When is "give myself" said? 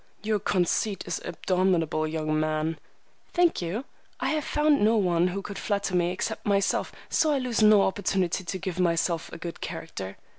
8.57-9.31